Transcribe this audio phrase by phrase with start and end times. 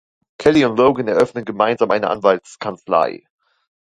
[0.39, 3.23] Kelly und Logan eröffnen gemeinsam eine Anwaltskanzlei.